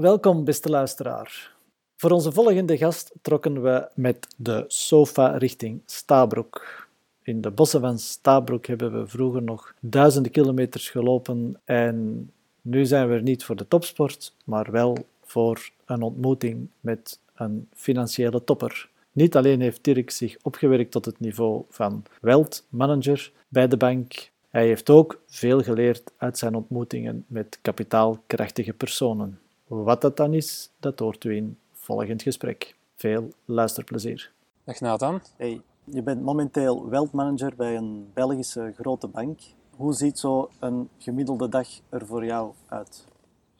[0.00, 1.52] Welkom, beste luisteraar.
[1.96, 6.86] Voor onze volgende gast trokken we met de sofa richting Stabroek.
[7.22, 12.30] In de bossen van Stabroek hebben we vroeger nog duizenden kilometers gelopen en
[12.62, 17.68] nu zijn we er niet voor de topsport, maar wel voor een ontmoeting met een
[17.74, 18.88] financiële topper.
[19.12, 24.30] Niet alleen heeft Dirk zich opgewerkt tot het niveau van wealth manager bij de bank,
[24.50, 29.40] hij heeft ook veel geleerd uit zijn ontmoetingen met kapitaalkrachtige personen.
[29.66, 32.76] Wat dat dan is, dat hoort u in volgend gesprek.
[32.94, 34.32] Veel luisterplezier.
[34.64, 35.20] Dag Nathan.
[35.36, 39.40] Hey, je bent momenteel wealth manager bij een Belgische grote bank.
[39.76, 43.04] Hoe ziet zo een gemiddelde dag er voor jou uit?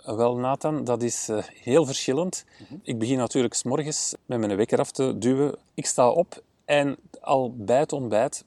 [0.04, 2.44] Wel, Nathan, dat is uh, heel verschillend.
[2.70, 5.58] Mm Ik begin natuurlijk s morgens met mijn wekker af te duwen.
[5.74, 8.44] Ik sta op en al bij het ontbijt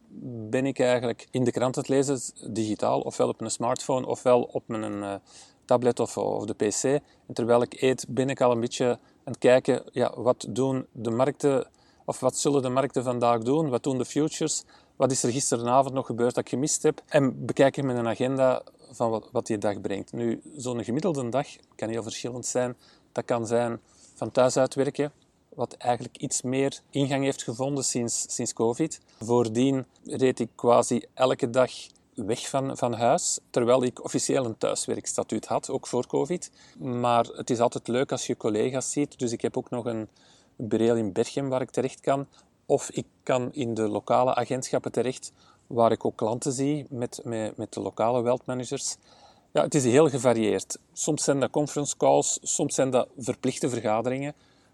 [0.49, 2.19] ben ik eigenlijk in de krant het lezen,
[2.53, 5.13] digitaal, ofwel op mijn smartphone, ofwel op mijn uh,
[5.69, 6.83] tablet of, of, de pc.
[7.27, 8.87] En terwijl ik eet, ben ik al een beetje
[9.23, 11.67] aan het kijken, ja, wat doen de markten,
[12.05, 13.69] of wat zullen de markten vandaag doen?
[13.69, 14.63] Wat doen de futures?
[14.95, 17.01] Wat is er gisteravond nog gebeurd dat ik gemist heb?
[17.07, 20.11] En bekijk ik mijn agenda van wat, wat die dag brengt.
[20.11, 22.75] Nu, zo'n gemiddelde dag kan heel verschillend zijn.
[23.11, 23.79] Dat kan zijn
[24.15, 25.11] van thuis uitwerken,
[25.49, 29.01] wat eigenlijk iets meer ingang heeft gevonden sinds, sinds COVID.
[29.19, 31.71] Voordien reed ik quasi elke dag
[32.25, 36.51] weg van, van huis, terwijl ik officieel een thuiswerkstatuut had, ook voor COVID.
[36.77, 40.07] Maar het is altijd leuk als je collega's ziet, dus ik heb ook nog een,
[40.59, 42.27] bureau in Berchem waar ik terecht kan.
[42.65, 45.31] Of ik kan in de lokale agentschappen terecht,
[45.67, 48.43] waar ik ook klanten zie met, met, met de lokale wealth.
[49.51, 50.77] Ja, het is heel gevarieerd.
[50.93, 54.33] Soms zijn dat conference calls, soms zijn dat verplichte vergaderingen.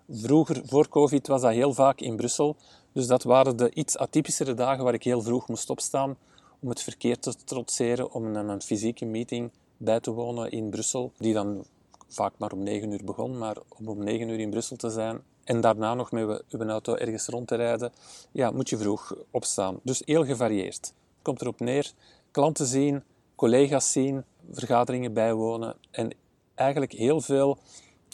[0.10, 2.56] Vroeger, voor COVID, was dat heel vaak in Brussel.
[2.92, 6.18] Dus dat waren de iets atypischere dagen waar ik heel vroeg moest opstaan
[6.66, 11.12] om het verkeer te trotseren, om een, een fysieke meeting bij te wonen in Brussel,
[11.18, 11.66] die dan
[12.08, 15.22] vaak maar om negen uur begon, maar om om negen uur in Brussel te zijn
[15.44, 17.92] en daarna nog met uw auto ergens rond te rijden,
[18.32, 19.80] ja, moet je vroeg opstaan.
[19.84, 20.94] Dus heel gevarieerd.
[21.22, 21.92] Komt erop neer,
[22.32, 23.04] klanten zien,
[23.36, 26.14] collega's zien, vergaderingen bijwonen en
[26.56, 27.58] eigenlijk heel veel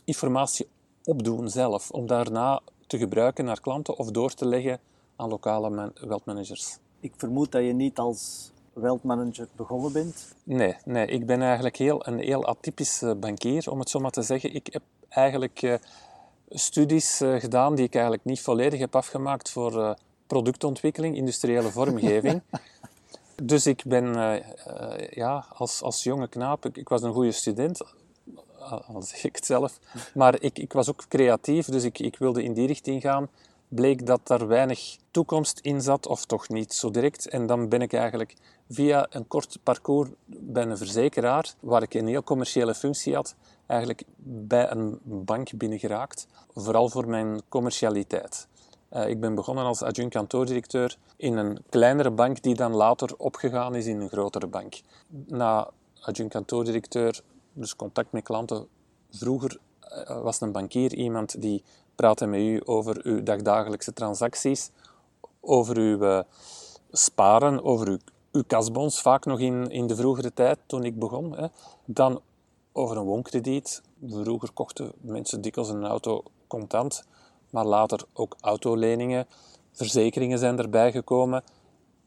[0.06, 0.68] informatie
[1.04, 4.80] opdoen zelf, om daarna te gebruiken naar klanten of door te leggen
[5.16, 10.36] aan lokale wealth Ik vermoed dat je niet als wealth manager begonnen bent?
[10.44, 14.22] Nee, nee ik ben eigenlijk heel, een heel atypische bankier, om het zo maar te
[14.22, 14.54] zeggen.
[14.54, 15.74] Ik heb eigenlijk uh,
[16.50, 19.94] studies uh, gedaan die ik eigenlijk niet volledig heb afgemaakt voor uh,
[20.28, 22.42] productontwikkeling, industriële vormgeving.
[23.44, 24.14] dus ik ben
[25.10, 27.82] ja, als, als jonge knaap, ik, ik was een goede student,
[28.70, 29.80] al zeg ik het zelf.
[30.14, 33.30] Maar ik, ik was ook creatief, dus ik, ik wilde in die richting gaan.
[33.68, 37.28] Bleek dat daar weinig toekomst in zat, of toch niet zo direct.
[37.28, 38.36] En dan ben ik eigenlijk
[38.74, 43.36] via een kort parcours bij een verzekeraar, waar ik een heel commerciële functie had,
[43.68, 46.28] eigenlijk bij een bank binnengeraakt.
[46.54, 48.48] Vooral voor mijn commercialiteit.
[48.94, 53.76] Uh, ik ben begonnen als adjunct kantoordirecteur in een kleinere bank die dan later opgegaan
[53.76, 54.82] is in een grotere bank.
[55.28, 55.70] Na
[56.02, 57.22] adjunct kantoordirecteur
[57.54, 58.68] dus contact met klanten.
[59.10, 61.64] Vroeger uh, was een bankier iemand die
[61.96, 64.70] praatte met u over uw dagdagelijkse transacties,
[65.40, 66.22] over uw uh,
[66.92, 67.98] sparen, over uw,
[68.32, 68.44] uw
[68.88, 71.38] vaak nog in, in de vroegere tijd toen ik begon.
[71.38, 71.48] Hè.
[71.86, 72.22] Dan
[72.72, 73.82] over een woonkrediet.
[74.08, 77.04] Vroeger kochten mensen dikwijls een auto contant,
[77.50, 79.28] maar later ook autoleningen.
[79.72, 81.44] Verzekeringen zijn erbij gekomen.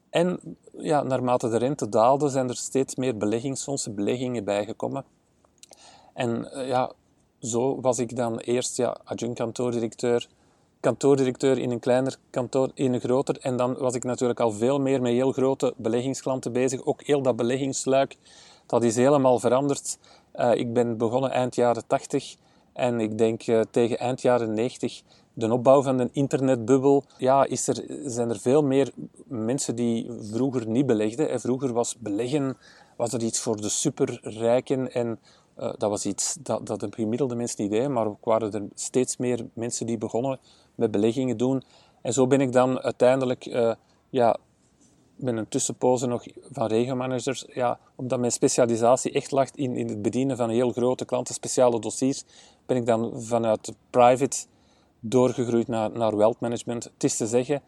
[0.09, 0.39] En
[0.77, 5.05] ja, naarmate de rente daalde, zijn er steeds meer beleggingsfondsen, beleggingen bijgekomen.
[6.13, 6.91] En uh, ja,
[7.39, 9.39] zo was ik dan eerst ja, adjunct
[10.85, 13.37] kantoordirecteur, in een kleiner kantoor, in een groter.
[13.39, 16.85] En dan was ik natuurlijk al veel meer met heel grote beleggingsklanten bezig.
[16.85, 18.17] Ook heel dat beleggingsluik,
[18.65, 19.97] dat is helemaal veranderd.
[20.35, 22.35] Uh, ik ben begonnen eind jaren 80
[22.73, 25.01] en ik denk uh, tegen eind jaren 90
[25.33, 28.91] de opbouw van de internetbubbel, ja, is er, zijn er veel meer
[29.27, 31.29] mensen die vroeger niet belegden.
[31.29, 32.57] En vroeger was beleggen
[32.97, 35.19] was er iets voor de superrijken en
[35.59, 38.63] uh, dat was iets dat, dat de gemiddelde mensen niet deden, maar ook waren er
[38.73, 40.39] steeds meer mensen die begonnen
[40.75, 41.63] met beleggingen doen.
[42.01, 43.73] En zo ben ik dan uiteindelijk, uh,
[44.09, 44.37] ja,
[45.15, 50.01] met een tussenpoze nog van regenmanagers, ja, omdat mijn specialisatie echt lag in, in het
[50.01, 52.23] bedienen van heel grote klanten, speciale dossiers,
[52.65, 54.45] ben ik dan vanuit private
[54.99, 56.83] doorgegroeid naar, naar wealth management.
[56.83, 57.61] Het is te zeggen,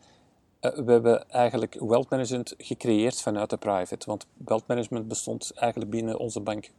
[0.61, 5.91] uh, we hebben eigenlijk wealth management gecreëerd vanuit de private, want wealth management bestond eigenlijk
[5.91, 6.71] binnen onze bank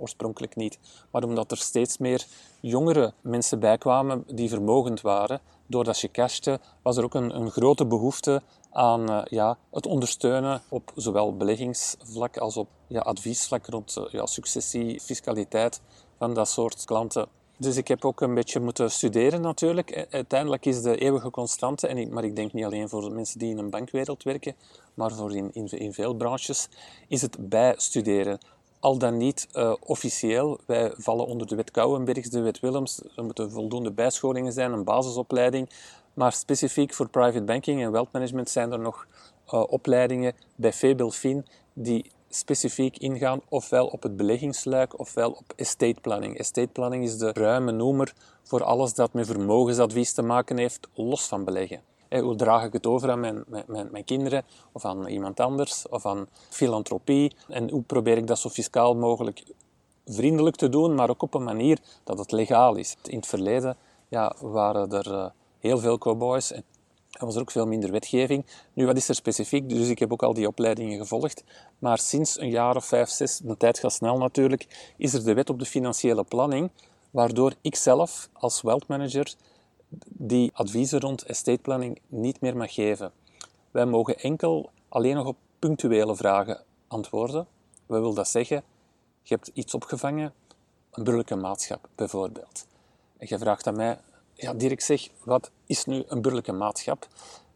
[0.00, 0.78] oorspronkelijk niet.
[1.10, 2.26] Maar omdat er steeds meer
[2.60, 7.86] jongere mensen bijkwamen die vermogend waren, doordat je cashte, was er ook een, een grote
[7.86, 14.04] behoefte aan uh, ja, het ondersteunen op zowel beleggingsvlak als op ja, adviesvlak rond uh,
[14.10, 15.80] ja, successie, fiscaliteit
[16.18, 17.26] van dat soort klanten.
[17.56, 20.06] Dus ik heb ook een beetje moeten studeren natuurlijk.
[20.10, 23.58] Uiteindelijk is de eeuwige constante, en maar ik denk niet alleen voor mensen die in
[23.58, 24.54] een bankwereld werken,
[24.94, 26.68] maar voor in, in, in veel branches,
[27.08, 28.38] is het bijstuderen.
[28.80, 30.58] Al dan niet uh, officieel.
[30.66, 33.02] Wij vallen onder de wet Kouwenbergs, de wet Willems.
[33.16, 35.70] Er moeten voldoende bijscholingen zijn, een basisopleiding.
[36.14, 39.06] Maar specifiek voor private banking en wealth management zijn er nog
[39.54, 46.38] uh, opleidingen bij Febelfin die specifiek ingaan, ofwel op het beleggingsluik, ofwel op estate planning.
[46.38, 51.26] Estate planning is de ruime noemer voor alles dat met vermogensadvies te maken heeft, los
[51.26, 51.89] van beleggen.
[52.18, 56.06] Hoe draag ik het over aan mijn, mijn, mijn, kinderen of aan iemand anders of
[56.06, 57.32] aan filantropie?
[57.48, 59.42] En hoe probeer ik dat zo fiscaal mogelijk
[60.06, 62.96] vriendelijk te doen, maar ook op een manier dat het legaal is.
[63.02, 63.76] In het verleden
[64.08, 65.26] ja, waren er uh,
[65.58, 66.64] heel veel cowboys en
[67.18, 68.46] was er ook veel minder wetgeving.
[68.72, 69.68] Nu, wat is er specifiek?
[69.68, 71.44] Dus ik heb ook al die opleidingen gevolgd.
[71.78, 75.34] Maar sinds een jaar of vijf, zes, de tijd gaat snel natuurlijk, is er de
[75.34, 76.70] wet op de financiële planning,
[77.10, 79.34] waardoor ik zelf als wealth manager
[80.08, 83.12] die adviezen rond estate planning niet meer mag geven.
[83.70, 87.46] Wij mogen enkel alleen nog op punctuele vragen antwoorden.
[87.86, 88.62] Wat wil dat zeggen?
[89.22, 90.32] Je hebt iets opgevangen,
[90.90, 92.66] een burgerlijke maatschap bijvoorbeeld.
[93.16, 93.98] En je vraagt aan mij,
[94.34, 97.08] ja, Dirk, zeg, wat is nu een burgerlijke maatschap?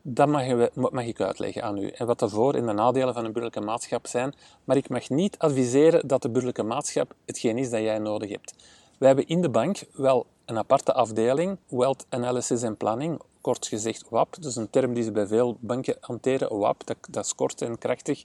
[0.03, 1.89] Dat mag, mag, ik uitleggen aan u.
[1.89, 4.35] En wat de voor- en de nadelen van een burgerlijke maatschap zijn.
[4.65, 8.55] Maar ik mag niet adviseren dat de burgerlijke maatschap hetgeen is dat jij nodig hebt.
[8.99, 14.08] Wij hebben in de bank wel een aparte afdeling, Wealth Analysis and Planning, kort gezegd
[14.08, 14.35] WAP.
[14.35, 16.87] Dat is een term die ze bij veel banken hanteren, WAP.
[16.87, 18.25] Dat, dat is kort en krachtig.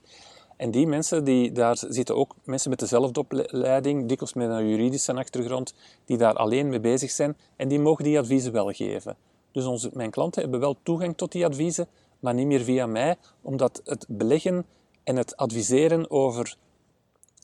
[0.56, 5.14] En die mensen, die, daar zitten ook mensen met dezelfde opleiding, dikwijls met een juridische
[5.14, 5.74] achtergrond,
[6.04, 9.16] die daar alleen mee bezig zijn en die mogen die adviezen wel geven.
[9.52, 11.86] Dus onze, mijn klanten hebben wel toegang tot die adviezen,
[12.18, 14.66] maar niet meer via mij, omdat het beleggen
[15.04, 16.56] en het adviseren over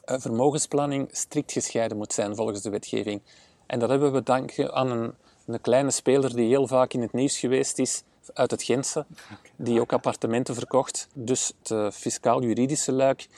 [0.07, 3.23] vermogensplanning strikt gescheiden moet zijn volgens de wetgeving.
[3.67, 5.15] En dat hebben we danken aan een,
[5.47, 8.03] een kleine speler die heel vaak in het nieuws geweest is,
[8.35, 9.07] uit het Gentse,
[9.57, 11.09] die ook appartementen verkocht.
[11.15, 13.29] Dus het uh, fiscaal-juridische luik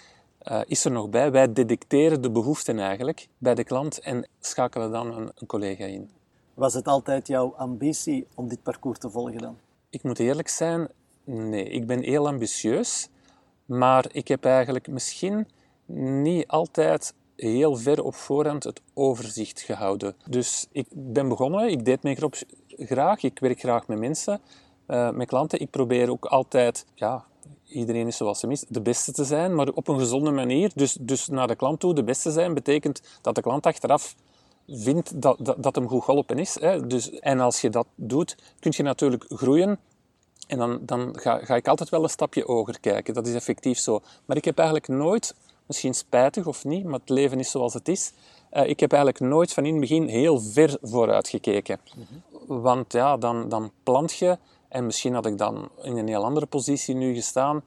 [0.42, 1.30] uh, is er nog bij.
[1.30, 6.10] Wij detecteren de behoeften eigenlijk bij de klant en schakelen dan een, een, collega in.
[6.54, 9.58] Was het altijd jouw ambitie om dit parcours te volgen dan?
[9.90, 10.88] Ik moet eerlijk zijn,
[11.24, 11.64] nee.
[11.64, 13.08] Ik ben heel ambitieus,
[13.64, 15.48] maar ik heb eigenlijk misschien
[15.92, 20.16] niet altijd heel ver op voorhand het overzicht gehouden.
[20.26, 22.34] Dus ik ben begonnen, ik deed mijn job
[22.68, 24.40] graag, ik werk graag met mensen,
[24.88, 25.60] uh, met klanten.
[25.60, 27.24] Ik probeer ook altijd, ja,
[27.68, 30.70] iedereen is zoals hem is, de beste te zijn, maar op een gezonde manier.
[30.74, 34.14] Dus, dus naar de klant toe de beste zijn betekent dat de klant achteraf
[34.68, 36.60] vindt dat, dat, dat hem goed geholpen is.
[36.60, 36.86] Hè.
[36.86, 39.78] Dus, en als je dat doet, kun je natuurlijk groeien.
[40.46, 43.14] En dan, dan ga, ga ik altijd wel een stapje hoger kijken.
[43.14, 44.00] Dat is effectief zo.
[44.24, 45.34] Maar ik heb eigenlijk nooit,
[45.68, 48.12] misschien spijtig of niet, maar het leven is zoals het is.
[48.52, 51.80] Uh, ik heb eigenlijk nooit van in het begin heel ver vooruit gekeken.
[51.94, 52.60] Mhm.
[52.62, 54.38] Want ja, dan, dan plant je
[54.68, 57.64] en misschien had ik dan in een heel andere positie nu gestaan.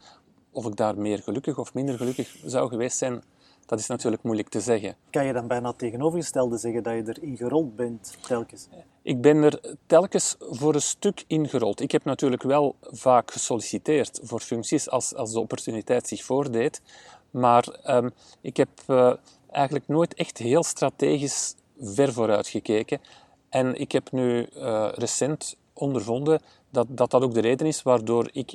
[0.52, 3.24] Of ik daar meer gelukkig of minder gelukkig zou geweest zijn,
[3.66, 4.96] dat is natuurlijk moeilijk te zeggen.
[5.10, 8.68] Kan je dan bijna tegenovergestelde zeggen dat je erin gerold bent, telkens?
[9.02, 11.82] Ik ben er telkens voor een stuk ingerold.
[11.82, 16.82] Ik heb natuurlijk wel vaak gesolliciteerd voor functies als, als de opportuniteit zich voordeed.
[17.32, 18.12] Maar um,
[18.42, 19.14] ik heb uh,
[19.52, 23.02] eigenlijk nooit echt heel strategisch ver vooruit gekeken.
[23.50, 28.30] En ik heb nu uh, recent ondervonden dat, dat dat ook de reden is waardoor
[28.32, 28.54] ik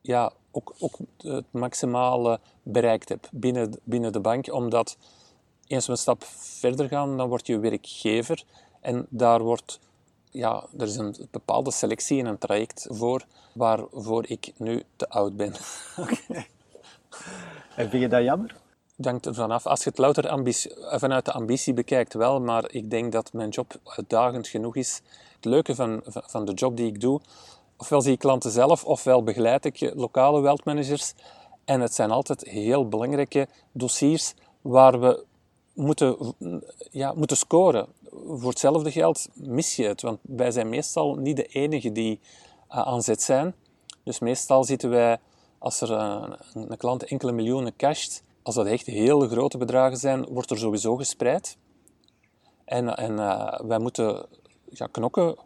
[0.00, 4.52] ja, ook, ook het maximale bereikt heb binnen, binnen de bank.
[4.52, 4.96] Omdat
[5.66, 8.44] eens we een stap verder gaan, dan word je werkgever.
[8.80, 9.80] En daar wordt,
[10.30, 15.36] ja, er is een bepaalde selectie en een traject voor, waarvoor ik nu te oud
[15.36, 15.52] ben.
[17.76, 18.56] En vind je dat jammer?
[18.96, 19.66] Dank ervan af.
[19.66, 23.74] Als je het louter vanuit de ambitie bekijkt, wel, maar ik denk dat mijn job
[23.84, 25.02] uitdagend genoeg is
[25.36, 27.20] het leuke van, van de job die ik doe,
[27.76, 31.14] ofwel zie ik klanten zelf, ofwel begeleid ik lokale wealth managers.
[31.64, 35.24] En het zijn altijd heel belangrijke dossiers waar we
[35.74, 36.34] moeten,
[36.90, 37.86] ja, moeten scoren.
[38.26, 42.20] Voor hetzelfde geld mis je het, want wij zijn meestal niet de enige die
[42.70, 43.54] uh, aan zet zijn.
[44.04, 45.18] Dus meestal zitten wij,
[45.58, 50.26] als er een, een klant enkele miljoenen casht, als dat echt hele grote bedragen zijn,
[50.26, 51.56] wordt er sowieso gespreid.
[52.64, 54.26] En, en uh, wij moeten
[54.70, 55.36] ja, knokken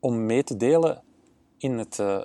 [0.00, 1.02] om mee te delen
[1.58, 2.24] in het, uh,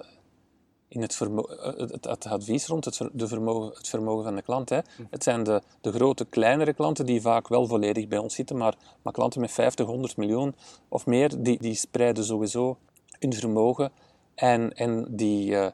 [0.88, 4.70] in het, het, het, advies rond het, de vermogen, het vermogen van de klant.
[4.70, 4.80] Hè.
[4.96, 5.04] Hm.
[5.10, 8.76] Het zijn de, de grote, kleinere klanten die vaak wel volledig bij ons zitten, maar,
[9.02, 10.56] maar klanten met 50, 100 miljoen
[10.90, 12.78] of meer, die, die spreiden sowieso
[13.20, 13.92] hun vermogen
[14.36, 15.68] en, en die, uh,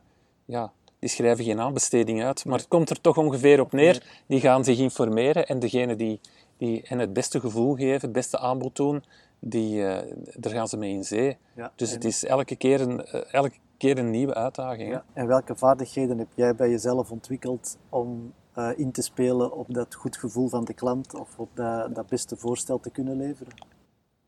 [0.45, 2.45] ja, die schrijven geen aanbesteding uit.
[2.45, 4.23] Maar het komt er toch ongeveer op neer.
[4.27, 6.19] Die gaan zich informeren en degene die,
[6.57, 9.03] die hen het beste gevoel geven, het beste aanbod doen,
[9.39, 9.97] die, uh,
[10.35, 11.37] daar gaan ze mee in zee.
[11.55, 14.89] Ja, dus het is elke keer een, eh, elke keer een nieuwe uitdaging.
[14.89, 15.03] Ja.
[15.13, 19.95] En welke vaardigheden heb jij bij jezelf ontwikkeld om eh, in te spelen op dat
[19.95, 23.53] goed gevoel van de klant of op dat, dat beste voorstel te kunnen leveren?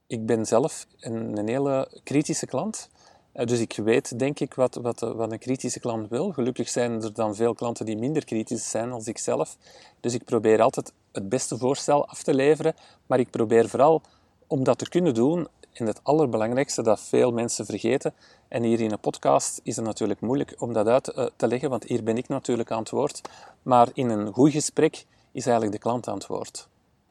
[0.07, 2.89] Ik ben zelf een, een hele kritische klant.
[3.33, 6.31] Eh, Dus ik weet, denk ik, wat, wat, wat een kritische klant wil.
[6.31, 9.57] Gelukkig zijn er dan veel klanten die minder kritisch zijn als ik zelf.
[9.99, 12.75] Dus ik probeer altijd het beste voorstel af te leveren.
[13.05, 14.01] Maar ik probeer vooral
[14.47, 15.47] om dat te kunnen doen.
[15.73, 18.13] En het allerbelangrijkste dat veel mensen vergeten.
[18.47, 21.69] En hier in een podcast is het natuurlijk moeilijk om dat uit eh, te leggen,
[21.69, 23.21] want hier ben ik natuurlijk aan het woord.
[23.61, 26.67] Maar in een goed gesprek is eigenlijk de klant aan het woord.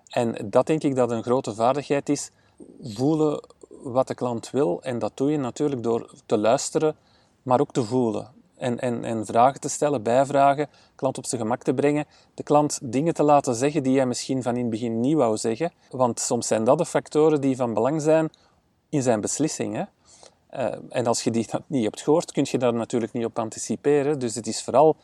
[0.09, 2.31] En dat denk ik dat een grote vaardigheid is.
[2.83, 3.41] Voelen
[3.83, 4.83] wat de klant wil.
[4.83, 6.97] En dat doe je natuurlijk door te luisteren,
[7.43, 8.29] maar ook te voelen.
[8.57, 12.05] En, en, en vragen te stellen, bijvragen, klant op zijn gemak te brengen.
[12.35, 15.37] De klant dingen te laten zeggen die hij misschien van in het begin niet wou
[15.37, 15.73] zeggen.
[15.91, 18.31] Want soms zijn dat de factoren die van belang zijn
[18.89, 19.75] in zijn beslissing.
[19.75, 19.83] Hè?
[20.47, 24.19] Eh, en als je die niet hebt gehoord, kun je daar natuurlijk niet op anticiperen.
[24.19, 24.97] Dus het is vooral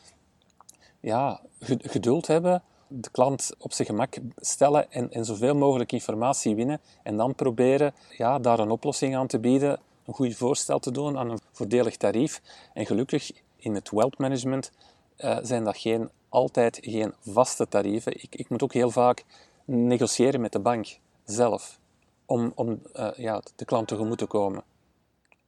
[1.01, 6.55] ja, ge- geduld hebben, de klant op zijn gemak stellen en, en zoveel mogelijk informatie
[6.55, 6.81] winnen.
[7.03, 11.19] En dan proberen ja, daar een oplossing aan te bieden, een goed voorstel te doen
[11.19, 12.43] aan een voordelig tarief.
[12.75, 14.73] En gelukkig in het wealth management
[15.17, 18.23] eh, zijn dat geen, altijd geen vaste tarieven.
[18.23, 19.25] Ik, ik moet ook heel vaak
[19.65, 21.79] negociëren met de bank zelf
[22.27, 24.63] om, om eh, ja, de klant tegemoet te komen.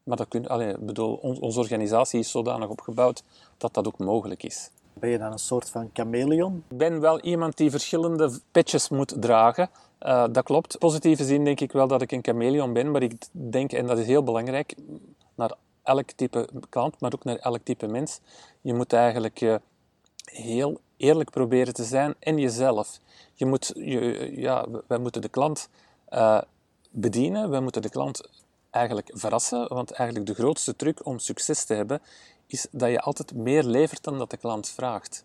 [0.03, 3.23] Maar dat kun, allee, ik bedoel, on- onze organisatie is zodanig opgebouwd
[3.57, 4.71] dat dat ook mogelijk is.
[4.93, 6.65] Ben je dan een soort van chameleon?
[6.69, 9.71] Ik ben wel iemand die verschillende patches moet dragen.
[9.99, 10.79] Eh, dat klopt.
[10.79, 13.99] Positieve zin denk ik wel dat ik een chameleon ben, maar ik denk, en dat
[13.99, 14.75] is heel belangrijk,
[15.35, 18.21] naar elk type klant, maar ook naar elk type mens.
[18.61, 19.55] Je moet eigenlijk eh,
[20.25, 23.01] heel eerlijk proberen te zijn en jezelf.
[23.35, 25.69] Je moet, je, ja, wij moeten de klant
[26.09, 26.41] eh,
[26.91, 28.29] bedienen, wij moeten de klant
[28.71, 32.01] eigenlijk verrassen, want eigenlijk de grootste truc om succes te hebben
[32.53, 35.25] is dat je altijd meer levert dan dat de klant vraagt.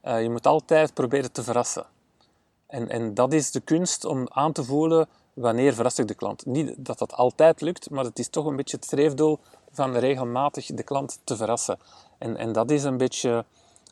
[0.00, 1.86] Eh, je moet altijd proberen te verrassen.
[2.66, 6.46] En, en dat is de kunst om aan te voelen wanneer verras ik de klant.
[6.46, 9.38] Niet dat dat altijd lukt, maar het is toch een beetje het streefdoel
[9.70, 11.78] van regelmatig de klant te verrassen.
[12.18, 13.44] En, en dat is een beetje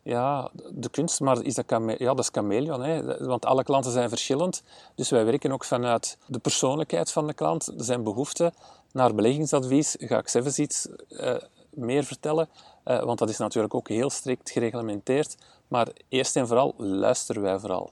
[0.03, 2.83] ja, de kunst, maar is dat, ja, dat is chameleon.
[2.83, 3.27] Hè?
[3.27, 4.63] Want alle klanten zijn verschillend.
[4.95, 8.55] Dus wij werken ook vanuit de persoonlijkheid van de klant, zijn behoeften.
[8.93, 11.35] Naar beleggingsadvies ga ik zelfs iets eh,
[11.75, 12.49] meer vertellen,
[12.85, 15.37] eh, want dat is natuurlijk ook heel strikt gereglementeerd.
[15.69, 17.91] Maar eerst en vooral luisteren wij vooral.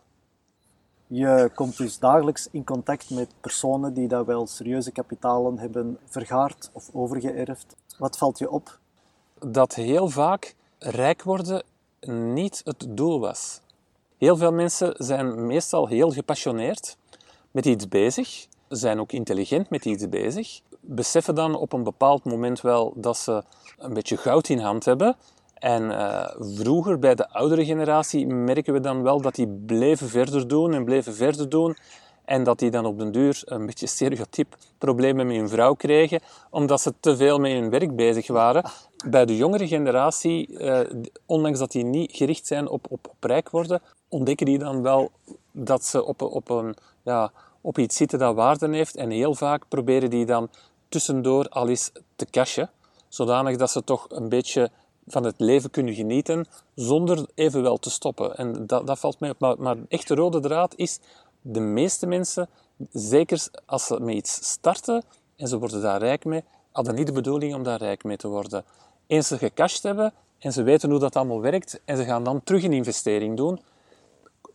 [1.06, 6.70] Je komt dus dagelijks in contact met personen die dat wel serieuze kapitalen hebben vergaard
[6.72, 7.76] of overgeërfd.
[7.98, 8.78] Wat valt je op?
[9.46, 11.62] dat heel vaak rijk worden
[12.00, 13.60] niet het doel was.
[14.18, 16.96] Heel veel mensen zijn meestal heel gepassioneerd
[17.50, 20.60] met iets bezig, zijn ook intelligent met iets bezig,
[20.94, 23.42] beseffen dan op een bepaald moment wel dat ze
[23.78, 25.16] een beetje goud in hand hebben.
[25.54, 30.48] En eh, vroeger, bij de oudere generatie, merken we dan wel dat die bleven verder
[30.48, 31.76] doen en bleven verder doen.
[32.24, 36.20] En dat die dan op den duur een beetje stereotyp problemen met hun vrouw kregen,
[36.50, 38.70] omdat ze te veel met hun werk bezig waren.
[39.06, 40.90] Bij de jongere generatie, eh,
[41.26, 45.10] ondanks dat die niet gericht zijn op, op, op rijk worden, ontdekken die dan wel
[45.52, 48.96] dat ze op, op, een, ja, op iets zitten dat waarde heeft.
[48.96, 50.48] En heel vaak proberen die dan
[50.90, 52.70] tussendoor al eens te cashen,
[53.08, 54.70] zodanig dat ze toch een beetje
[55.06, 58.36] van het leven kunnen genieten, zonder evenwel te stoppen.
[58.36, 59.38] En dat, dat valt mij op.
[59.38, 60.98] Maar, maar echt de rode draad is,
[61.42, 62.48] de meeste mensen,
[62.92, 65.02] zeker als ze met iets starten
[65.36, 68.28] en ze worden daar rijk mee, hadden niet de bedoeling om daar rijk mee te
[68.28, 68.64] worden.
[69.06, 72.42] Eens ze gecashed hebben en ze weten hoe dat allemaal werkt en ze gaan dan
[72.42, 73.60] terug een investering doen,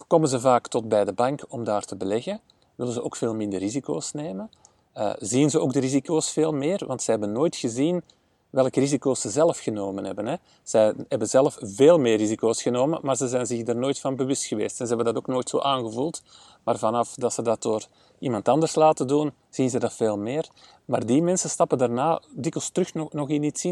[0.07, 2.39] komen ze vaak tot bij de bank om daar te beleggen.
[2.75, 4.49] Willen ze ook veel minder risico's nemen.
[4.95, 8.03] Eh, zien ze ook de risico's veel meer, want ze hebben nooit gezien
[8.49, 10.25] welke risico's ze zelf genomen hebben.
[10.25, 10.35] Hè.
[10.63, 14.45] Zij hebben zelf veel meer risico's genomen, maar ze zijn zich er nooit van bewust
[14.45, 14.79] geweest.
[14.79, 16.21] En ze hebben dat ook nooit zo aangevoeld.
[16.63, 17.85] Maar vanaf dat ze dat door
[18.19, 20.49] iemand anders laten doen, zien ze dat veel meer.
[20.85, 23.67] Maar die mensen stappen daarna dikwijls terug nog, nog in iets.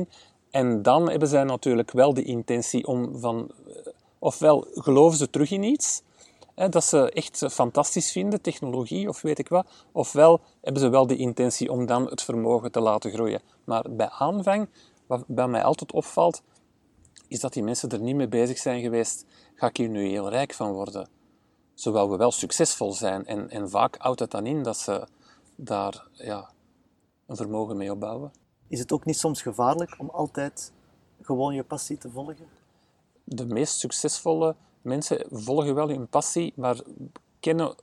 [0.51, 3.51] En dan hebben zij natuurlijk wel de intentie om van...
[3.67, 3.73] eh,
[4.19, 6.01] Ofwel geloven ze terug in iets,
[6.55, 9.67] hè, dat ze echt fantastisch vinden, technologie of weet ik wat.
[9.91, 13.41] Ofwel hebben ze wel de intentie om dan het vermogen te laten groeien.
[13.63, 14.69] Maar bij aanvang,
[15.07, 16.41] wat bij mij altijd opvalt,
[17.27, 19.25] is dat die mensen er niet mee bezig zijn geweest.
[19.55, 21.09] Ga ik hier nu heel rijk van worden?
[21.73, 23.25] Ze wouden wel succesvol zijn.
[23.25, 25.07] En, en vaak houdt het dan in dat ze
[25.55, 26.49] daar ja,
[27.27, 28.31] een vermogen mee opbouwen.
[28.67, 30.71] Is het ook niet soms gevaarlijk om altijd
[31.21, 32.61] gewoon je passie te volgen?
[33.23, 36.77] de meest succesvolle mensen volgen wel hun passie, maar
[37.39, 37.75] kennen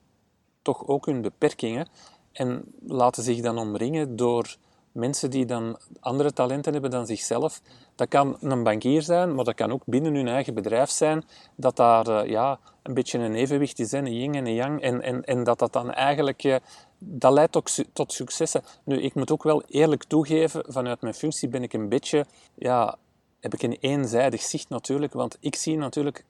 [0.62, 1.88] toch ook hun beperkingen.
[2.32, 4.56] en laten zich dan omringen door
[4.92, 7.60] mensen die dan andere talenten hebben dan zichzelf.
[7.94, 11.76] Dat kan een bankier zijn, maar dat kan ook binnen hun eigen bedrijf zijn, dat
[11.76, 15.24] daar uh, ja, een beetje een evenwicht is, een yin en een yang, en, en,
[15.24, 16.44] en dat dat dan eigenlijk...
[16.44, 16.56] Uh,
[16.98, 18.62] dat leidt tot, tot successen.
[18.84, 22.26] Nu, ik moet ook wel eerlijk toegeven, vanuit mijn functie ben ik een beetje...
[22.54, 22.96] Ja,
[23.40, 26.24] heb ik een eenzijdig zicht natuurlijk, want ik zie natuurlijk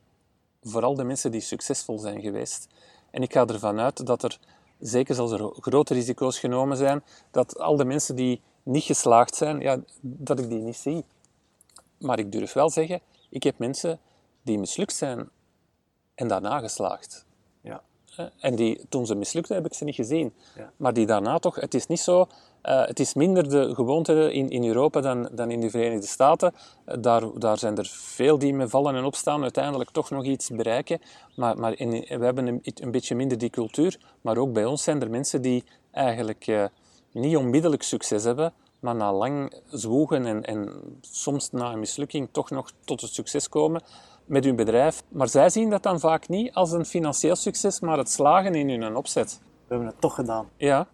[0.62, 2.66] vooral de mensen die succesvol zijn geweest.
[3.10, 4.38] En ik ga ervan uit dat er,
[4.78, 9.60] zeker als er grote risico's genomen zijn, dat al de mensen die niet geslaagd zijn,
[9.60, 11.04] ja, dat ik die niet zie.
[11.98, 14.00] Maar ik durf wel zeggen, ik heb mensen
[14.42, 15.28] die mislukt zijn
[16.14, 17.24] en daarna geslaagd.
[17.60, 17.82] Ja.
[18.38, 20.34] En die, toen ze mislukten, heb ik ze niet gezien.
[20.56, 20.72] Ja.
[20.76, 22.28] Maar die daarna toch, het is niet zo
[22.62, 26.52] uh, het is minder de gewoonte in, in Europa dan, dan in de Verenigde Staten.
[26.86, 30.50] Uh, daar, daar zijn er veel die met vallen en opstaan uiteindelijk toch nog iets
[30.50, 31.00] bereiken.
[31.36, 33.98] Maar, maar in, we hebben een, een, beetje minder die cultuur.
[34.20, 36.64] Maar ook bij ons zijn er mensen die eigenlijk uh,
[37.12, 42.50] niet onmiddellijk succes hebben, maar na lang zwoegen en, en soms na een mislukking toch
[42.50, 43.82] nog tot het succes komen
[44.24, 45.02] met hun bedrijf.
[45.08, 48.82] Maar zij zien dat dan vaak niet als een financieel succes, maar het slagen in
[48.82, 49.40] hun opzet.
[49.42, 50.48] We hebben het toch gedaan.
[50.56, 50.86] Ja,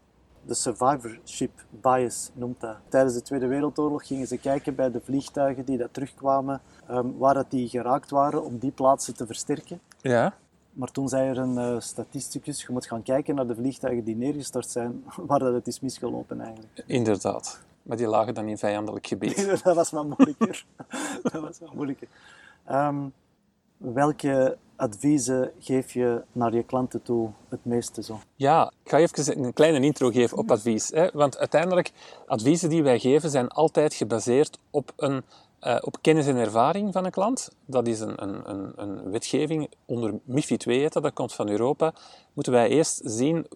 [0.46, 2.76] de survivorship bias noemt dat.
[2.88, 6.60] Tijdens de Tweede Wereldoorlog gingen ze kijken bij de vliegtuigen die dat terugkwamen,
[6.90, 9.80] um, waar dat die geraakt waren, om die plaatsen te versterken.
[10.00, 10.34] Ja.
[10.72, 14.16] Maar toen zei er een uh, statisticus, je moet gaan kijken naar de vliegtuigen die
[14.16, 16.84] neergestort zijn, waar dat het is misgelopen eigenlijk.
[16.86, 17.64] Inderdaad.
[17.82, 19.46] Maar die lagen dan in vijandelijk gebied.
[19.64, 20.66] dat was maar moeilijker.
[21.22, 22.08] dat was maar moeilijker.
[22.70, 23.12] Um,
[23.76, 28.18] welke adviezen geef je naar je klanten toe het meeste zo?
[28.36, 30.88] Ja, ik ga even een kleine intro geven op advies.
[30.88, 31.08] Hè?
[31.12, 31.92] Want uiteindelijk,
[32.26, 35.22] adviezen die wij geven zijn altijd gebaseerd op, een,
[35.62, 37.50] uh, op kennis en ervaring van een klant.
[37.64, 41.92] Dat is een, een, een, een wetgeving onder MIFID 2 dat, dat komt van Europa.
[42.32, 43.46] Moeten wij eerst zien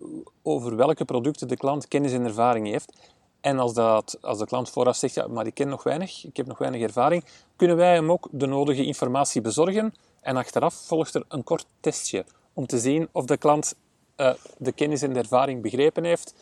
[0.42, 2.92] over welke producten de klant kennis en ervaring heeft.
[3.40, 6.36] En als, dat, als de klant vooraf zegt, ja, maar ik ken nog weinig, ik
[6.36, 7.24] heb nog weinig ervaring,
[7.56, 12.24] kunnen wij hem ook de nodige informatie bezorgen en achteraf volgt er een kort testje
[12.52, 13.74] om te zien of de klant
[14.16, 16.34] uh, de kennis en de ervaring begrepen heeft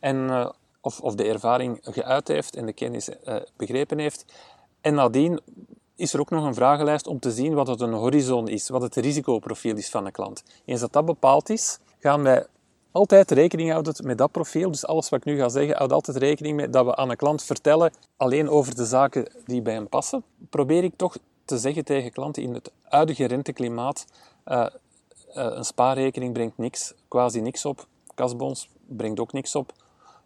[0.00, 4.24] en uh, of, of de ervaring geuit heeft en de kennis uh, begrepen heeft.
[4.80, 5.40] En nadien
[5.96, 8.82] is er ook nog een vragenlijst om te zien wat het een horizon is, wat
[8.82, 10.42] het risicoprofiel is van een klant.
[10.64, 12.46] Eens dat dat bepaald is, gaan wij
[12.92, 14.70] altijd rekening houden met dat profiel.
[14.70, 17.16] Dus alles wat ik nu ga zeggen, houd altijd rekening mee dat we aan een
[17.16, 20.22] klant vertellen alleen over de zaken die bij hem passen.
[20.50, 24.06] Probeer ik toch te zeggen tegen klanten in het huidige renteklimaat,
[24.46, 24.66] uh,
[25.32, 29.72] een spaarrekening brengt niks, quasi niks op, kasbons brengt ook niks op,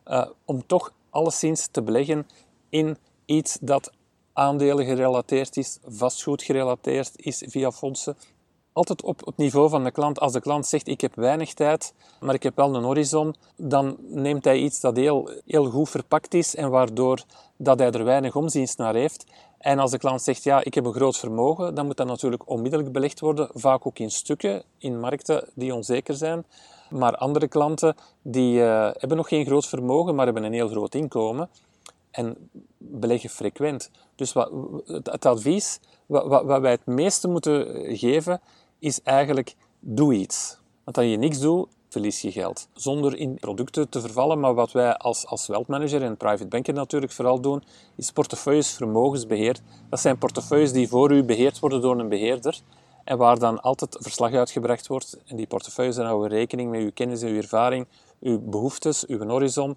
[0.07, 2.27] uh, om toch alleszins te beleggen
[2.69, 3.91] in iets dat
[4.33, 8.17] aandelen gerelateerd is, vastgoed gerelateerd is via fondsen.
[8.73, 10.21] Altijd op het niveau van de klant.
[10.21, 13.97] Als de klant zegt, ik heb weinig tijd, maar ik heb wel een horizon, dan
[14.01, 17.25] neemt hij iets dat heel, heel goed verpakt is en waardoor
[17.57, 19.25] dat hij er weinig omziens naar heeft.
[19.61, 22.49] En als de klant zegt, ja, ik heb een groot vermogen, dan moet dat natuurlijk
[22.49, 26.45] onmiddellijk belegd worden, vaak ook in stukken, in markten die onzeker zijn.
[26.91, 30.95] Maar andere klanten die uh, hebben nog geen groot vermogen, maar hebben een heel groot
[30.95, 31.49] inkomen
[32.11, 33.91] en beleggen frequent.
[34.15, 34.51] Dus wat,
[34.87, 38.41] het advies wat, wat, wij het meeste moeten geven,
[38.79, 40.59] is eigenlijk doe iets.
[40.85, 42.69] Want als je niks doet, verlies je geld.
[42.75, 47.13] Zonder in producten te vervallen, maar wat wij als, als wealth en private banker natuurlijk
[47.13, 47.63] vooral doen,
[47.97, 49.59] is portefeuilles vermogensbeheer.
[49.89, 52.61] Dat zijn portefeuilles die voor u beheerd worden door een beheerder
[53.05, 55.19] en waar dan altijd verslag uitgebracht wordt.
[55.27, 57.87] En die portefeuilles houden rekening met uw kennis en uw ervaring,
[58.21, 59.77] uw behoeftes, uw horizon.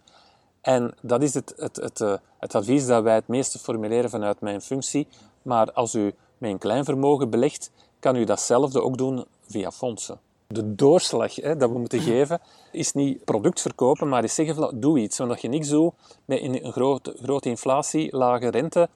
[0.61, 4.41] En dat is het, het, het, eh, het advies dat wij het meeste formuleren vanuit
[4.41, 5.07] mijn functie.
[5.41, 10.19] Maar als u met een klein vermogen belegt, kan u datzelfde ook doen via fondsen
[10.53, 12.39] de doorslag hè, dat we moeten geven,
[12.71, 15.17] is niet product verkopen, maar is zeggen, doe iets.
[15.17, 15.93] Want als je niks doet
[16.25, 18.89] met een grote, grote inflatie, lage rente,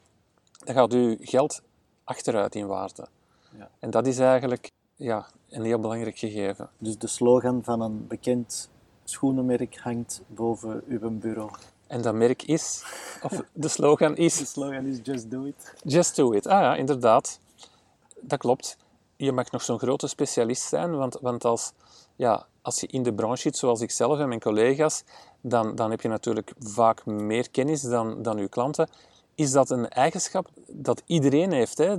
[0.65, 1.61] dan gaat je geld
[2.03, 3.07] achteruit in waarde.
[3.57, 3.69] Ja.
[3.79, 6.69] En dat is eigenlijk ja, een heel belangrijk gegeven.
[6.77, 8.69] Dus de slogan van een bekend
[9.03, 11.51] schoenenmerk hangt boven uw bureau.
[11.87, 12.83] En dat merk is,
[13.23, 14.37] of de slogan is...
[14.39, 15.73] De slogan is Just Do It.
[15.83, 17.39] Just Do It, ah ja, inderdaad.
[18.21, 18.77] Dat klopt
[19.17, 21.71] je mag nog zo'n grote specialist zijn, want, want als,
[22.15, 25.03] ja, als je in de branche zit, zoals ik zelf en mijn collega's,
[25.41, 28.89] dan, dan heb je natuurlijk vaak meer kennis dan, dan je klanten.
[29.35, 31.77] Is dat een eigenschap dat iedereen heeft?
[31.77, 31.95] Hè?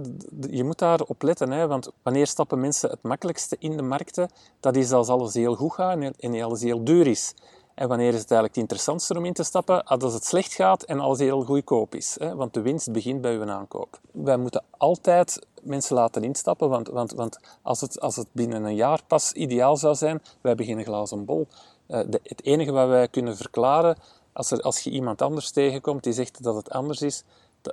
[0.51, 1.67] Je moet daar op letten, hè?
[1.67, 4.31] want wanneer stappen mensen het makkelijkste in de markten?
[4.61, 7.35] Dat is als alles heel goed gaat en alles heel duur is.
[7.79, 9.85] En wanneer is het eigenlijk het interessantste om in te stappen?
[9.85, 12.17] Als het slecht gaat en alles heel goedkoop is.
[12.21, 12.35] Hè?
[12.35, 14.01] Want de winst begint bij uw aankoop.
[14.13, 18.75] Wij moeten altijd mensen laten instappen, want, want, want als, het, als het binnen een
[18.75, 21.47] jaar pas ideaal zou zijn, wij geen glazen bol.
[21.87, 23.97] De, het enige wat wij kunnen verklaren,
[24.33, 27.25] als, er, als je iemand anders tegenkomt die zegt dat het anders is,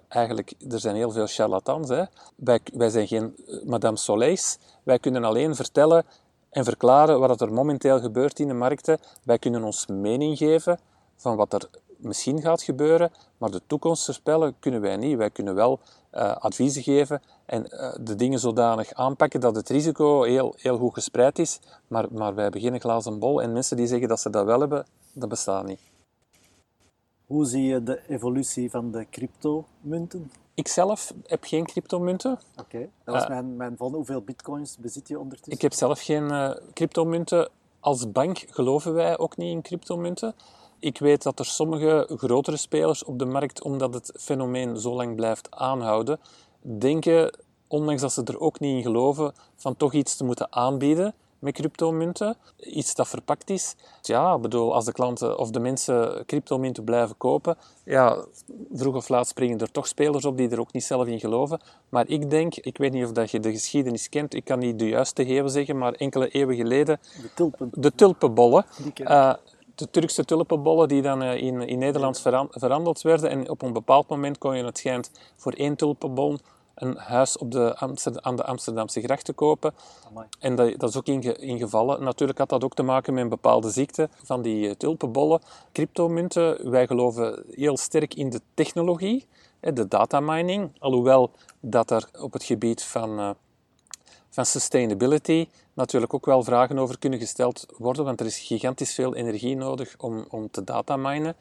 [0.07, 1.89] eigenlijk, er zijn heel veel charlatans.
[1.89, 2.03] Hè.
[2.35, 4.57] Wij, wij zijn geen eh, Madame Soleils.
[4.83, 6.05] Wij kunnen alleen vertellen
[6.55, 8.99] en verklaren wat er momenteel gebeurt in de markten.
[9.23, 10.79] Wij kunnen ons mening geven
[11.15, 15.17] van wat er misschien gaat gebeuren, maar de toekomst voorspellen kunnen wij niet.
[15.17, 15.79] Wij kunnen wel
[16.13, 20.93] uh, adviezen geven en uh, de dingen zodanig aanpakken dat het risico heel, heel goed
[20.93, 23.41] gespreid is, maar, maar wij geen glazen bol.
[23.41, 25.79] En mensen die zeggen dat ze dat wel hebben, dat bestaat niet.
[27.25, 30.31] Hoe zie je de evolutie van de cryptomunten?
[30.53, 32.31] Ik zelf heb geen cryptomunten.
[32.31, 32.89] Oké, okay.
[33.03, 33.97] dat was uh, mijn, mijn volgende.
[33.97, 35.53] Hoeveel bitcoins bezit je ondertussen?
[35.53, 37.49] Ik heb zelf geen uh, cryptomunten.
[37.79, 40.35] Als bank geloven wij ook niet in cryptomunten.
[40.79, 45.15] Ik weet dat er sommige grotere spelers op de markt, omdat het fenomeen zo lang
[45.15, 46.19] blijft aanhouden,
[46.61, 51.13] denken, ondanks dat ze er ook niet in geloven, van toch iets te moeten aanbieden
[51.45, 52.37] met cryptomunten.
[52.59, 53.75] Iets dat verpakt is.
[54.01, 58.25] Ja, bedoel, als de klanten of de mensen cryptomunten blijven kopen, ja,
[58.73, 61.59] vroeg of laat springen er toch spelers op die er ook niet zelf in geloven.
[61.89, 64.79] Maar ik denk, ik weet niet of dat je de geschiedenis kent, ik kan niet
[64.79, 66.99] de juiste eeuwen zeggen, maar enkele eeuwen geleden...
[67.21, 67.69] De tulpen.
[67.73, 68.65] De tulpenbollen.
[68.97, 69.33] Uh,
[69.75, 73.29] de Turkse tulpenbollen die dan eh, in, in Nederland verhandeld werden.
[73.29, 76.37] En op een bepaald moment kon je het schijnt voor één tulpenbol
[76.75, 77.77] een huis op de
[78.21, 79.73] aan de Amsterdamse gracht te kopen.
[80.39, 81.07] En dat, dat is ook
[81.37, 82.03] ingevallen.
[82.03, 85.41] Natuurlijk had dat ook te maken met een bepaalde ziekte van die eh, tulpenbollen.
[85.71, 89.27] Cryptomunten, wij geloven heel sterk in de technologie,
[89.59, 90.71] de datamining.
[90.79, 93.29] Alhoewel dat er op het gebied van, uh,
[94.29, 99.15] van sustainability natuurlijk ook wel vragen over kunnen gesteld worden, want er is gigantisch veel
[99.15, 101.35] energie nodig om, om te dataminen.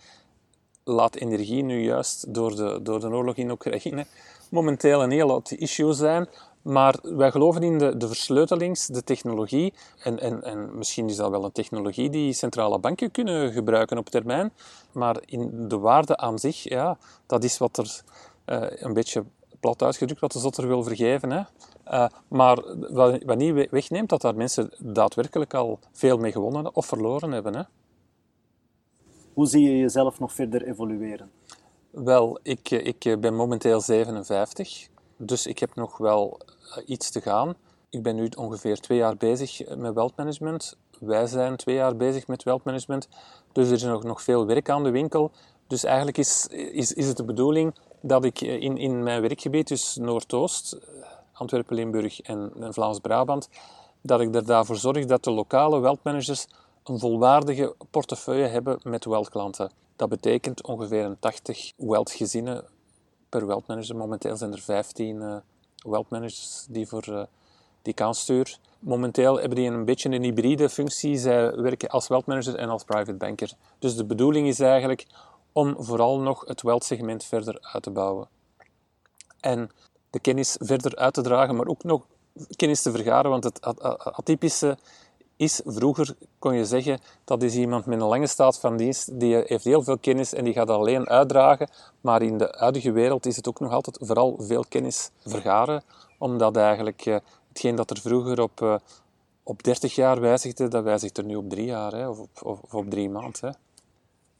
[0.85, 4.07] Laat energie nu juist door de, door de oorlog in Oekraïne
[4.51, 6.29] momenteel een heel hot issue zijn.
[6.63, 9.73] Maar wij geloven in de, de versleutelings, de technologie.
[10.03, 14.09] En, en, en misschien is dat wel een technologie die centrale banken kunnen gebruiken op
[14.09, 14.53] termijn.
[14.93, 18.03] Maar in de waarde aan zich, ja, dat is wat er
[18.47, 19.25] uh, een beetje
[19.61, 21.31] plat uitgedrukt, wat de zotter wil vergeven.
[21.31, 21.43] Hè.
[21.93, 26.87] Uh, maar wat, wat niet wegneemt dat daar mensen daadwerkelijk al veel mee gewonnen of
[26.87, 27.55] verloren hebben.
[27.55, 27.63] Hè.
[29.35, 31.31] Hoe zie je jezelf nog verder evolueren?
[31.91, 36.41] Wel, ik, eh, ik eh, ben momenteel 57, dus ik heb nog wel
[36.75, 37.55] eh, iets te gaan.
[37.91, 40.77] Ik ben nu ongeveer twee jaar bezig met wealth management.
[41.01, 43.09] Wij zijn twee jaar bezig met wealth management,
[43.53, 45.31] dus er is nog, nog veel werk aan de winkel.
[45.67, 49.97] Dus eigenlijk is, is, is het de bedoeling dat ik in, in mijn werkgebied, dus
[49.97, 50.79] Noordoost,
[51.33, 53.49] Antwerpen, Limburg en, en Vlaams-Brabant,
[54.01, 56.47] dat ik er daarvoor zorg dat de lokale wealth managers
[56.85, 59.71] een volwaardige portefeuille hebben met wealth klanten.
[59.97, 62.65] Dat betekent ongeveer een 80 wealth gezinnen
[63.29, 63.97] per wealth manager.
[63.97, 65.37] Momenteel zijn er 15 uh,
[65.77, 67.23] wealth managers die, voor, uh,
[67.83, 68.59] die ik aanstuur.
[68.79, 71.19] Momenteel hebben die een beetje een hybride functie.
[71.19, 73.53] Zij werken als wealth manager en als private banker.
[73.79, 75.07] Dus de bedoeling is eigenlijk
[75.53, 78.29] om vooral nog het wealth segment verder uit te bouwen.
[79.41, 79.71] En
[80.11, 82.07] de kennis verder uit te dragen, maar ook nog
[82.57, 83.63] kennis te vergaren, want het
[84.17, 84.79] atypische
[85.37, 89.43] is, vroeger kon je zeggen, dat is iemand met een lange staat van dienst, die
[89.47, 91.69] heeft heel veel kennis en die gaat alleen uitdragen.
[92.01, 95.83] Maar in de huidige wereld is het ook nog altijd vooral veel kennis vergaren,
[96.19, 97.17] omdat eigenlijk uh,
[97.49, 98.77] hetgeen dat er vroeger op, uh,
[99.43, 102.75] op 30 jaar wijzigde, dat wijzigt er nu op drie jaar hè, of, op, of,
[102.75, 103.41] op drie maanden.
[103.41, 103.51] Hè.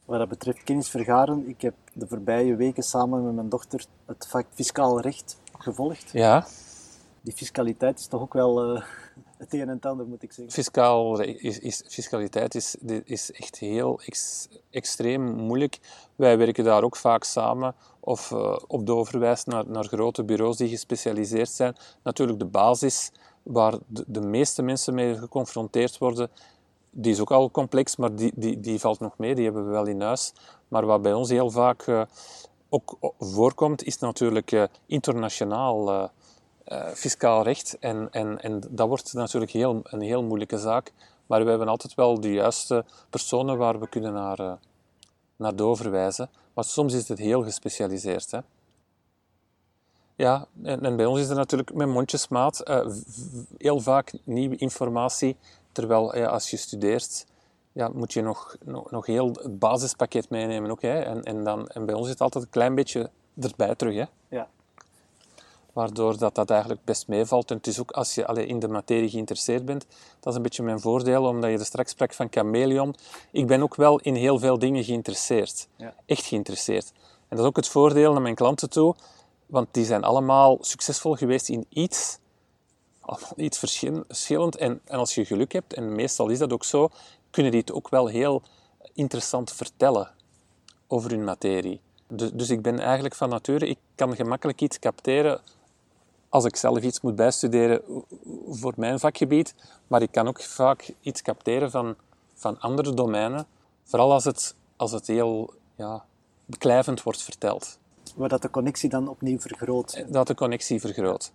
[0.05, 4.27] Wat dat betreft kennis vergaren, ik heb de voorbije weken samen met mijn dochter het
[4.29, 6.11] vak fiscaal recht gevolgd.
[6.13, 6.47] Ja.
[7.21, 8.75] Die fiscaliteit is toch ook wel...
[8.75, 8.83] Uh
[9.45, 10.55] het een en het ander, moet ik zeggen.
[10.55, 14.01] Fiscaal, is, is, fiscaliteit is, is echt heel
[14.71, 15.79] extreem moeilijk.
[16.17, 20.69] Wij werken daar ook vaak samen of uh, op doorverwijs naar, naar grote bureaus die
[20.69, 21.77] gespecialiseerd zijn.
[22.03, 23.11] Natuurlijk de basis
[23.43, 26.31] waar de, de meeste mensen mee geconfronteerd worden,
[26.91, 29.71] die is ook al complex, maar die, die, die valt nog mee, die hebben we
[29.71, 30.33] wel in huis.
[30.69, 32.03] Maar wat bij ons heel vaak uh,
[32.69, 36.11] ook voorkomt, is natuurlijk uh, internationaal
[36.69, 37.77] uh, fiscaal recht.
[37.81, 40.93] En, en, en dat wordt natuurlijk heel, een heel moeilijke zaak.
[41.27, 44.53] Maar we hebben altijd wel de juiste personen waar we kunnen naar, uh,
[45.37, 46.31] naar doorverwijzen.
[46.55, 48.31] Maar soms is het heel gespecialiseerd.
[48.31, 48.39] Hè.
[50.17, 52.87] Ja, en, en, bij ons is er natuurlijk met mondjesmaat uh,
[53.59, 55.37] heel vaak nieuwe informatie.
[55.73, 57.27] Terwijl als je studeert,
[57.73, 60.71] ja, moet je nog, nog, nog heel het basispakket meenemen.
[60.71, 60.83] Ook.
[60.83, 63.95] En, en, dan, en bij ons zit altijd een klein beetje erbij terug.
[63.95, 64.05] Hè.
[64.29, 64.49] Ja,
[65.75, 67.51] waardoor dat, dat eigenlijk best meevalt.
[67.51, 69.87] En het is ook als je alleen in de materie geïnteresseerd bent,
[70.21, 72.95] dat is een beetje mijn voordeel, omdat je er straks sprak van chameleon.
[73.31, 75.69] Ik ben ook wel in heel veel dingen geïnteresseerd.
[75.77, 75.95] Ja.
[76.07, 76.93] Echt geïnteresseerd.
[77.29, 78.95] En dat is ook het voordeel naar mijn klanten toe,
[79.47, 82.19] want die zijn allemaal succesvol geweest in iets,
[83.37, 84.57] iets verschillend.
[84.57, 86.89] En, en als je geluk hebt, en meestal is dat ook zo,
[87.31, 88.43] kunnen die het ook wel heel
[88.93, 90.11] interessant vertellen
[90.87, 91.81] over hun materie.
[92.09, 95.41] Dus, dus ik ben eigenlijk van nature, ik kan gemakkelijk iets capteren
[96.35, 97.83] als ik zelf iets moet bijstuderen
[98.49, 99.55] voor mijn vakgebied,
[99.87, 101.95] maar ik kan ook vaak iets capteren van,
[102.35, 103.47] van andere domeinen,
[103.83, 106.05] vooral als het, als het heel ja,
[106.45, 107.79] beklijvend wordt verteld.
[108.17, 110.05] Waar dat de connectie dan opnieuw vergroot.
[110.09, 111.33] Dat de connectie vergroot.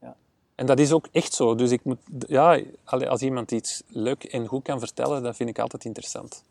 [0.00, 0.16] Ja.
[0.54, 1.54] En dat is ook echt zo.
[1.54, 5.58] Dus ik moet, ja, als iemand iets leuk en goed kan vertellen, dat vind ik
[5.58, 6.42] altijd interessant.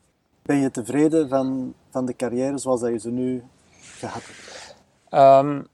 [0.41, 3.43] Ben je tevreden van, van de carrière zoals dat je ze nu
[3.81, 4.75] gehad hebt?
[5.45, 5.67] Um,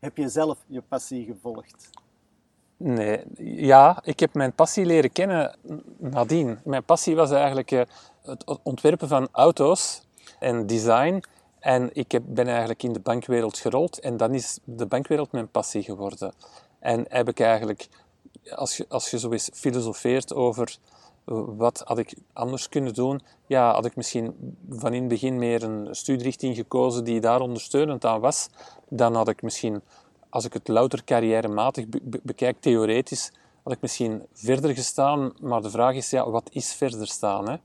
[0.00, 1.90] heb je zelf je passie gevolgd?
[2.76, 5.56] Nee, ja, ik heb mijn passie leren kennen
[5.96, 6.58] nadien.
[6.64, 7.80] Mijn passie was eigenlijk eh,
[8.22, 10.06] het ontwerpen van auto's
[10.38, 11.22] en design.
[11.58, 15.50] En ik heb, ben eigenlijk in de bankwereld gerold en dan is de bankwereld mijn
[15.50, 16.32] passie geworden.
[16.78, 17.88] En heb ik eigenlijk,
[18.50, 20.78] als je, als je zo eens filosofeert over
[21.56, 23.20] wat had ik anders kunnen doen?
[23.46, 28.04] Ja, had ik misschien van in het begin meer een studierichting gekozen die daar ondersteunend
[28.04, 28.48] aan was,
[28.88, 29.82] dan had ik misschien,
[30.28, 31.84] als ik het louter carrièrematig
[32.22, 35.32] bekijk, theoretisch, had ik misschien verder gestaan.
[35.40, 37.48] Maar de vraag is, ja, wat is verder staan?
[37.48, 37.56] Hè?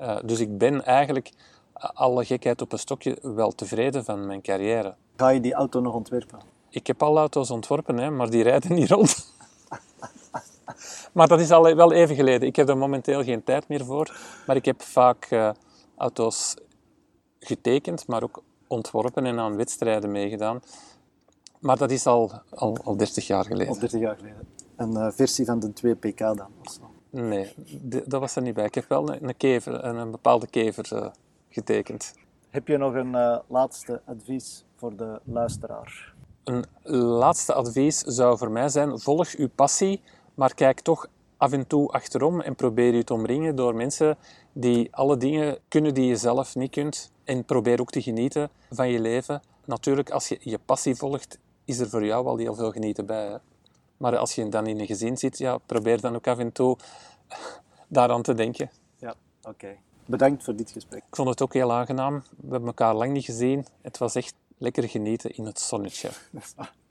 [0.00, 1.32] Uh, dus ik ben eigenlijk,
[1.74, 4.94] alle gekheid op een stokje, wel tevreden van mijn carrière.
[5.16, 6.38] Ga je die auto nog ontwerpen?
[6.70, 9.16] Ik heb al auto's ontworpen, hè, maar die rijden niet rond.
[11.12, 12.48] Maar dat is al wel even geleden.
[12.48, 14.16] Ik heb er momenteel geen tijd meer voor.
[14.46, 15.50] Maar ik heb vaak uh,
[15.96, 16.56] auto's
[17.38, 20.62] getekend, maar ook ontworpen en aan wedstrijden meegedaan.
[21.58, 23.74] Maar dat is al, al, al 30 jaar geleden.
[23.74, 24.48] Al 30 jaar geleden.
[24.76, 26.46] Een uh, versie van de 2 pk dan?
[26.64, 26.90] Of zo.
[27.10, 28.64] Nee, dat was er niet bij.
[28.64, 31.06] Ik heb wel een, een kever, een, een bepaalde kever uh,
[31.48, 32.14] getekend.
[32.50, 36.14] Heb je nog een laatste advies voor de luisteraar?
[36.44, 36.64] Een
[36.94, 40.02] laatste advies zou voor mij zijn: volg uw passie
[40.34, 44.16] maar kijk toch af en toe achterom en probeer je te omringen door mensen
[44.52, 47.10] die alle dingen kunnen die je zelf niet kunt.
[47.24, 49.42] En probeer ook te genieten van je leven.
[49.64, 53.26] Natuurlijk, als je je passie volgt, is er voor jou wel heel veel genieten bij.
[53.26, 53.36] Hè?
[53.96, 56.76] Maar als je dan in een gezin zit, ja, probeer dan ook af en toe
[57.88, 58.70] daaraan te denken.
[58.96, 59.76] Ja, oké.
[60.06, 61.02] Bedankt voor dit gesprek.
[61.08, 62.22] Ik vond het ook heel aangenaam.
[62.36, 63.66] We hebben elkaar lang niet gezien.
[63.80, 66.10] Het was echt lekker genieten in het zonnetje.